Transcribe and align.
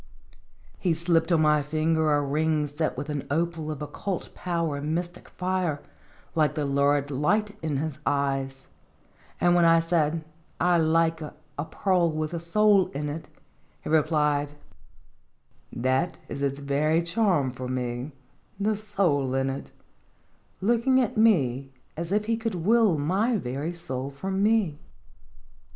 He 0.79 0.95
slipped 0.95 1.31
on 1.31 1.43
my 1.43 1.61
finger 1.61 2.11
a 2.11 2.23
ring 2.23 2.65
set 2.65 2.97
with 2.97 3.07
an 3.09 3.27
opal 3.29 3.69
of 3.69 3.83
occult 3.83 4.31
power 4.33 4.77
and 4.77 4.95
mystic 4.95 5.29
fire, 5.29 5.79
like 6.33 6.55
the 6.55 6.65
lurid 6.65 7.11
light 7.11 7.55
in 7.61 7.77
his 7.77 7.99
eyes; 8.03 8.65
and 9.39 9.53
when 9.53 9.63
I 9.63 9.79
said," 9.79 10.25
I 10.59 10.79
like 10.79 11.21
'a 11.21 11.35
pearl 11.69 12.11
with 12.11 12.33
a 12.33 12.39
soul 12.39 12.87
in 12.93 13.09
it,'" 13.09 13.29
he 13.83 13.89
replied:" 13.91 14.53
That 15.87 16.17
is 16.27 16.41
its 16.41 16.57
very 16.57 17.03
charm 17.03 17.51
for 17.51 17.67
me 17.67 18.11
the 18.59 18.75
soul 18.75 19.35
in 19.35 19.51
it," 19.51 19.69
looking 20.61 20.99
at 20.99 21.15
me 21.15 21.73
as 21.95 22.11
if 22.11 22.25
he 22.25 22.37
could 22.37 22.55
will 22.55 22.97
my 22.97 23.37
very 23.37 23.71
soul 23.71 24.09
from 24.09 24.41
me. 24.41 24.79